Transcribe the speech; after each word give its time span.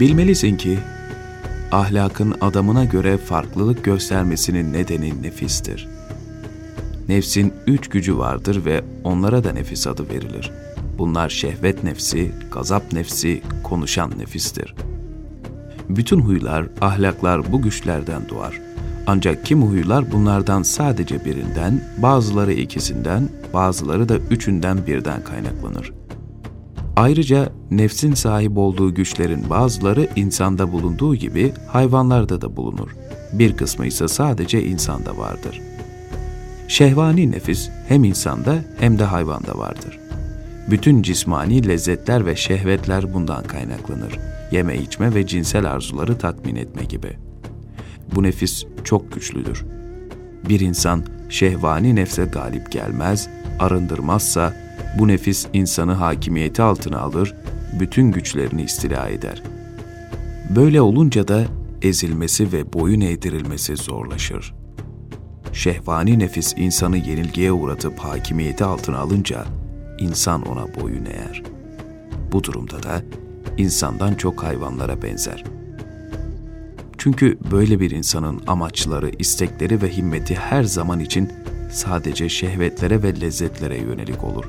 Bilmelisin 0.00 0.56
ki 0.56 0.78
ahlakın 1.72 2.34
adamına 2.40 2.84
göre 2.84 3.18
farklılık 3.18 3.84
göstermesinin 3.84 4.72
nedeni 4.72 5.22
nefistir. 5.22 5.88
Nefsin 7.08 7.52
üç 7.66 7.88
gücü 7.88 8.18
vardır 8.18 8.64
ve 8.64 8.84
onlara 9.04 9.44
da 9.44 9.52
nefis 9.52 9.86
adı 9.86 10.08
verilir. 10.08 10.50
Bunlar 10.98 11.28
şehvet 11.28 11.84
nefsi, 11.84 12.32
gazap 12.52 12.92
nefsi, 12.92 13.42
konuşan 13.64 14.18
nefistir. 14.18 14.74
Bütün 15.88 16.20
huylar, 16.20 16.66
ahlaklar 16.80 17.52
bu 17.52 17.62
güçlerden 17.62 18.28
doğar. 18.28 18.60
Ancak 19.06 19.44
kim 19.46 19.62
huylar 19.62 20.12
bunlardan 20.12 20.62
sadece 20.62 21.24
birinden, 21.24 21.80
bazıları 21.98 22.52
ikisinden, 22.52 23.28
bazıları 23.54 24.08
da 24.08 24.16
üçünden 24.16 24.86
birden 24.86 25.24
kaynaklanır. 25.24 25.92
Ayrıca 26.96 27.52
nefsin 27.70 28.14
sahip 28.14 28.58
olduğu 28.58 28.94
güçlerin 28.94 29.50
bazıları 29.50 30.08
insanda 30.16 30.72
bulunduğu 30.72 31.14
gibi 31.14 31.52
hayvanlarda 31.68 32.40
da 32.40 32.56
bulunur. 32.56 32.96
Bir 33.32 33.56
kısmı 33.56 33.86
ise 33.86 34.08
sadece 34.08 34.64
insanda 34.64 35.18
vardır. 35.18 35.60
Şehvani 36.68 37.30
nefis 37.30 37.70
hem 37.88 38.04
insanda 38.04 38.64
hem 38.78 38.98
de 38.98 39.04
hayvanda 39.04 39.58
vardır. 39.58 39.98
Bütün 40.70 41.02
cismani 41.02 41.68
lezzetler 41.68 42.26
ve 42.26 42.36
şehvetler 42.36 43.14
bundan 43.14 43.44
kaynaklanır. 43.44 44.18
Yeme 44.52 44.76
içme 44.76 45.14
ve 45.14 45.26
cinsel 45.26 45.70
arzuları 45.72 46.18
tatmin 46.18 46.56
etme 46.56 46.84
gibi. 46.84 47.16
Bu 48.14 48.22
nefis 48.22 48.64
çok 48.84 49.12
güçlüdür. 49.12 49.64
Bir 50.48 50.60
insan 50.60 51.04
şehvani 51.28 51.96
nefse 51.96 52.24
galip 52.24 52.72
gelmez, 52.72 53.28
arındırmazsa 53.58 54.65
bu 54.98 55.08
nefis 55.08 55.46
insanı 55.52 55.92
hakimiyeti 55.92 56.62
altına 56.62 56.98
alır, 56.98 57.34
bütün 57.80 58.12
güçlerini 58.12 58.62
istila 58.62 59.08
eder. 59.08 59.42
Böyle 60.56 60.80
olunca 60.80 61.28
da 61.28 61.44
ezilmesi 61.82 62.52
ve 62.52 62.72
boyun 62.72 63.00
eğdirilmesi 63.00 63.76
zorlaşır. 63.76 64.54
Şehvani 65.52 66.18
nefis 66.18 66.54
insanı 66.56 66.96
yenilgiye 66.96 67.52
uğratıp 67.52 67.98
hakimiyeti 67.98 68.64
altına 68.64 68.98
alınca 68.98 69.44
insan 69.98 70.42
ona 70.42 70.74
boyun 70.80 71.04
eğer. 71.04 71.42
Bu 72.32 72.44
durumda 72.44 72.82
da 72.82 73.02
insandan 73.58 74.14
çok 74.14 74.42
hayvanlara 74.42 75.02
benzer. 75.02 75.44
Çünkü 76.98 77.38
böyle 77.50 77.80
bir 77.80 77.90
insanın 77.90 78.42
amaçları, 78.46 79.10
istekleri 79.18 79.82
ve 79.82 79.96
himmeti 79.96 80.34
her 80.34 80.62
zaman 80.62 81.00
için 81.00 81.32
sadece 81.70 82.28
şehvetlere 82.28 83.02
ve 83.02 83.20
lezzetlere 83.20 83.78
yönelik 83.78 84.24
olur. 84.24 84.44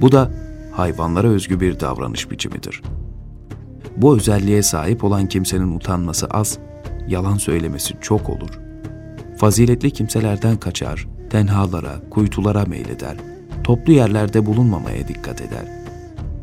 Bu 0.00 0.12
da 0.12 0.30
hayvanlara 0.72 1.28
özgü 1.28 1.60
bir 1.60 1.80
davranış 1.80 2.30
biçimidir. 2.30 2.82
Bu 3.96 4.16
özelliğe 4.16 4.62
sahip 4.62 5.04
olan 5.04 5.26
kimsenin 5.26 5.76
utanması 5.76 6.26
az, 6.26 6.58
yalan 7.08 7.36
söylemesi 7.36 7.94
çok 8.00 8.30
olur. 8.30 8.60
Faziletli 9.36 9.90
kimselerden 9.90 10.56
kaçar, 10.56 11.08
tenhalara, 11.30 12.00
kuytulara 12.10 12.64
meyleder, 12.64 13.16
toplu 13.64 13.92
yerlerde 13.92 14.46
bulunmamaya 14.46 15.08
dikkat 15.08 15.40
eder. 15.40 15.64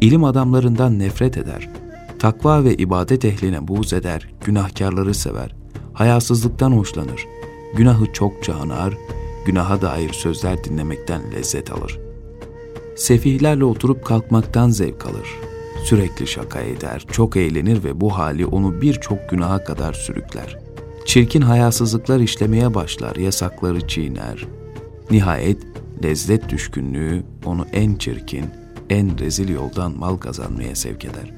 İlim 0.01 0.23
adamlarından 0.23 0.99
nefret 0.99 1.37
eder, 1.37 1.69
takva 2.19 2.63
ve 2.63 2.75
ibadet 2.75 3.25
ehline 3.25 3.67
buğz 3.67 3.93
eder, 3.93 4.29
günahkarları 4.45 5.13
sever, 5.13 5.55
hayasızlıktan 5.93 6.71
hoşlanır, 6.71 7.25
günahı 7.75 8.13
çokça 8.13 8.55
anar, 8.55 8.93
günaha 9.45 9.81
dair 9.81 10.13
sözler 10.13 10.63
dinlemekten 10.63 11.21
lezzet 11.31 11.71
alır. 11.71 12.04
Sefihlerle 12.95 13.65
oturup 13.65 14.05
kalkmaktan 14.05 14.69
zevk 14.69 15.05
alır. 15.05 15.27
Sürekli 15.83 16.27
şaka 16.27 16.59
eder, 16.59 17.05
çok 17.11 17.37
eğlenir 17.37 17.83
ve 17.83 18.01
bu 18.01 18.17
hali 18.17 18.45
onu 18.45 18.81
birçok 18.81 19.29
günaha 19.29 19.63
kadar 19.63 19.93
sürükler. 19.93 20.59
Çirkin 21.05 21.41
hayasızlıklar 21.41 22.19
işlemeye 22.19 22.73
başlar, 22.73 23.15
yasakları 23.15 23.87
çiğner. 23.87 24.45
Nihayet 25.11 25.57
lezzet 26.03 26.49
düşkünlüğü 26.49 27.23
onu 27.45 27.65
en 27.73 27.95
çirkin, 27.95 28.45
en 28.89 29.19
rezil 29.19 29.49
yoldan 29.49 29.97
mal 29.97 30.17
kazanmaya 30.17 30.75
sevk 30.75 31.05
eder. 31.05 31.33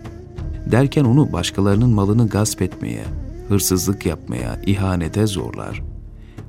Derken 0.71 1.05
onu 1.05 1.33
başkalarının 1.33 1.89
malını 1.89 2.27
gasp 2.27 2.61
etmeye, 2.61 3.03
hırsızlık 3.49 4.05
yapmaya, 4.05 4.61
ihanete 4.65 5.27
zorlar. 5.27 5.83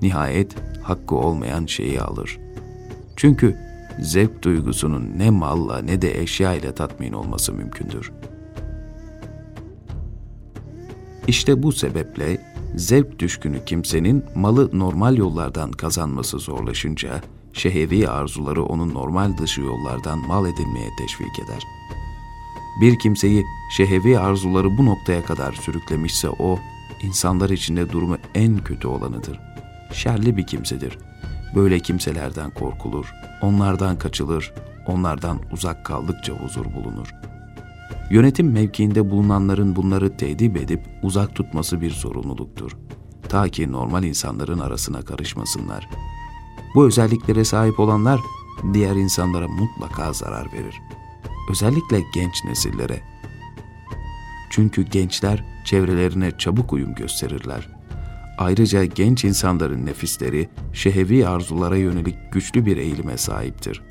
Nihayet 0.03 0.55
hakkı 0.82 1.15
olmayan 1.15 1.66
şeyi 1.66 2.00
alır. 2.00 2.38
Çünkü 3.16 3.68
zevk 4.00 4.42
duygusunun 4.42 5.19
ne 5.19 5.31
malla 5.31 5.78
ne 5.78 6.03
de 6.03 6.20
eşya 6.20 6.54
ile 6.54 6.75
tatmin 6.75 7.12
olması 7.12 7.53
mümkündür. 7.53 8.12
İşte 11.28 11.62
bu 11.62 11.72
sebeple 11.72 12.41
zevk 12.76 13.19
düşkünü 13.19 13.64
kimsenin 13.64 14.25
malı 14.34 14.78
normal 14.78 15.16
yollardan 15.16 15.72
kazanması 15.72 16.38
zorlaşınca, 16.38 17.20
şehevi 17.53 18.08
arzuları 18.08 18.64
onun 18.64 18.94
normal 18.94 19.38
dışı 19.38 19.60
yollardan 19.60 20.19
mal 20.19 20.47
edinmeye 20.47 20.88
teşvik 20.98 21.38
eder. 21.38 21.62
Bir 22.81 22.98
kimseyi 22.98 23.44
şehevi 23.70 24.19
arzuları 24.19 24.78
bu 24.78 24.87
noktaya 24.87 25.25
kadar 25.25 25.53
sürüklemişse 25.53 26.28
o, 26.28 26.58
insanlar 27.03 27.50
içinde 27.50 27.92
durumu 27.92 28.16
en 28.34 28.58
kötü 28.58 28.88
olanıdır. 28.88 29.41
Şerli 29.92 30.37
bir 30.37 30.47
kimsedir. 30.47 30.98
Böyle 31.54 31.81
kimselerden 31.81 32.50
korkulur, 32.50 33.12
onlardan 33.42 33.98
kaçılır, 33.98 34.53
onlardan 34.86 35.38
uzak 35.53 35.86
kaldıkça 35.86 36.32
huzur 36.32 36.64
bulunur. 36.64 37.14
Yönetim 38.10 38.53
mevkiinde 38.53 39.10
bulunanların 39.10 39.76
bunları 39.76 40.16
tedip 40.16 40.56
edip 40.56 40.81
uzak 41.03 41.34
tutması 41.34 41.81
bir 41.81 41.91
sorumluluktur. 41.91 42.76
Ta 43.28 43.48
ki 43.48 43.72
normal 43.72 44.04
insanların 44.04 44.58
arasına 44.58 45.03
karışmasınlar. 45.03 45.88
Bu 46.75 46.87
özelliklere 46.87 47.44
sahip 47.44 47.81
olanlar 47.81 48.20
diğer 48.72 48.97
insanlara 48.97 49.48
mutlaka 49.48 50.12
zarar 50.12 50.53
verir. 50.53 50.81
Özellikle 51.50 52.00
genç 52.14 52.44
nesillere. 52.44 53.00
Çünkü 54.50 54.82
gençler 54.82 55.44
çevrelerine 55.64 56.38
çabuk 56.38 56.72
uyum 56.72 56.94
gösterirler. 56.94 57.78
Ayrıca 58.38 58.84
genç 58.84 59.25
insanların 59.25 59.87
nefisleri 59.87 60.49
şehevi 60.72 61.28
arzulara 61.28 61.76
yönelik 61.76 62.32
güçlü 62.32 62.66
bir 62.66 62.76
eğilime 62.76 63.16
sahiptir. 63.16 63.82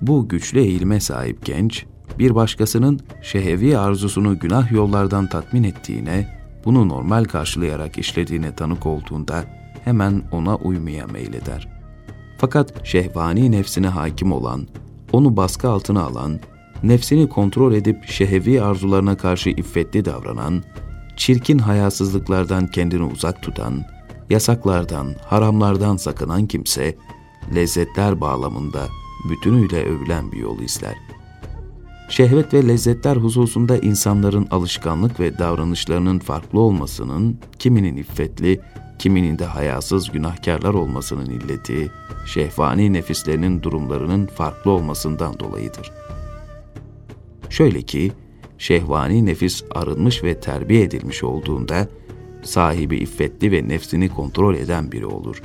Bu 0.00 0.28
güçlü 0.28 0.60
eğilime 0.60 1.00
sahip 1.00 1.44
genç, 1.44 1.86
bir 2.18 2.34
başkasının 2.34 3.00
şehevi 3.22 3.78
arzusunu 3.78 4.38
günah 4.38 4.72
yollardan 4.72 5.26
tatmin 5.26 5.64
ettiğine, 5.64 6.42
bunu 6.64 6.88
normal 6.88 7.24
karşılayarak 7.24 7.98
işlediğine 7.98 8.54
tanık 8.54 8.86
olduğunda 8.86 9.44
hemen 9.84 10.22
ona 10.32 10.56
uymaya 10.56 11.06
meyleder. 11.06 11.68
Fakat 12.38 12.86
şehvani 12.86 13.50
nefsine 13.52 13.88
hakim 13.88 14.32
olan, 14.32 14.66
onu 15.12 15.36
baskı 15.36 15.68
altına 15.68 16.02
alan, 16.02 16.40
nefsini 16.82 17.28
kontrol 17.28 17.72
edip 17.72 18.04
şehevi 18.04 18.62
arzularına 18.62 19.16
karşı 19.16 19.50
iffetli 19.50 20.04
davranan, 20.04 20.62
çirkin 21.22 21.58
hayasızlıklardan 21.58 22.66
kendini 22.66 23.02
uzak 23.02 23.42
tutan, 23.42 23.84
yasaklardan, 24.30 25.14
haramlardan 25.26 25.96
sakınan 25.96 26.46
kimse, 26.46 26.96
lezzetler 27.54 28.20
bağlamında 28.20 28.88
bütünüyle 29.30 29.84
övülen 29.84 30.32
bir 30.32 30.36
yol 30.36 30.60
izler. 30.60 30.94
Şehvet 32.08 32.54
ve 32.54 32.68
lezzetler 32.68 33.16
hususunda 33.16 33.78
insanların 33.78 34.48
alışkanlık 34.50 35.20
ve 35.20 35.38
davranışlarının 35.38 36.18
farklı 36.18 36.60
olmasının, 36.60 37.38
kiminin 37.58 37.96
iffetli, 37.96 38.60
kiminin 38.98 39.38
de 39.38 39.44
hayasız 39.44 40.10
günahkarlar 40.10 40.74
olmasının 40.74 41.26
illeti, 41.26 41.90
şehvani 42.26 42.92
nefislerinin 42.92 43.62
durumlarının 43.62 44.26
farklı 44.26 44.70
olmasından 44.70 45.40
dolayıdır. 45.40 45.92
Şöyle 47.50 47.82
ki, 47.82 48.12
şehvani 48.62 49.26
nefis 49.26 49.64
arınmış 49.70 50.24
ve 50.24 50.40
terbiye 50.40 50.82
edilmiş 50.82 51.24
olduğunda, 51.24 51.88
sahibi 52.42 52.96
iffetli 52.96 53.52
ve 53.52 53.68
nefsini 53.68 54.08
kontrol 54.08 54.54
eden 54.54 54.92
biri 54.92 55.06
olur. 55.06 55.42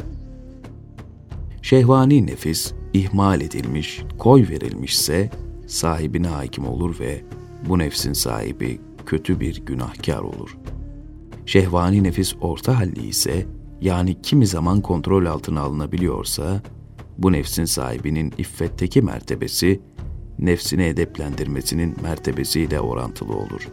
Şehvani 1.61 2.27
nefis 2.27 2.73
ihmal 2.93 3.41
edilmiş, 3.41 4.01
koy 4.17 4.47
verilmişse 4.49 5.29
sahibine 5.67 6.27
hakim 6.27 6.67
olur 6.67 6.99
ve 6.99 7.21
bu 7.69 7.79
nefsin 7.79 8.13
sahibi 8.13 8.79
kötü 9.05 9.39
bir 9.39 9.65
günahkar 9.65 10.19
olur. 10.19 10.57
Şehvani 11.45 12.03
nefis 12.03 12.35
orta 12.41 12.79
halli 12.79 13.07
ise 13.07 13.45
yani 13.81 14.21
kimi 14.21 14.47
zaman 14.47 14.81
kontrol 14.81 15.25
altına 15.25 15.61
alınabiliyorsa 15.61 16.61
bu 17.17 17.31
nefsin 17.31 17.65
sahibinin 17.65 18.33
iffetteki 18.37 19.01
mertebesi 19.01 19.79
nefsini 20.39 20.84
edeplendirmesinin 20.84 21.95
mertebesiyle 22.04 22.80
orantılı 22.80 23.34
olur. 23.34 23.68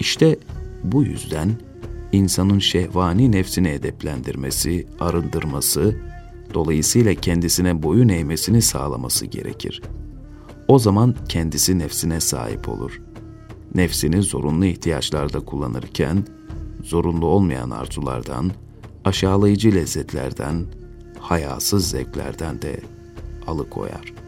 İşte 0.00 0.36
bu 0.84 1.02
yüzden 1.02 1.50
insanın 2.12 2.58
şehvani 2.58 3.32
nefsini 3.32 3.68
edeplendirmesi, 3.68 4.86
arındırması, 5.00 5.96
dolayısıyla 6.54 7.14
kendisine 7.14 7.82
boyun 7.82 8.08
eğmesini 8.08 8.62
sağlaması 8.62 9.26
gerekir. 9.26 9.82
O 10.68 10.78
zaman 10.78 11.14
kendisi 11.28 11.78
nefsine 11.78 12.20
sahip 12.20 12.68
olur. 12.68 13.00
nefsini 13.74 14.22
zorunlu 14.22 14.64
ihtiyaçlarda 14.64 15.40
kullanırken, 15.40 16.26
zorunlu 16.82 17.26
olmayan 17.26 17.70
arzulardan, 17.70 18.50
aşağılayıcı 19.04 19.74
lezzetlerden, 19.74 20.66
hayasız 21.20 21.90
zevklerden 21.90 22.62
de 22.62 22.80
alıkoyar.'' 23.46 24.24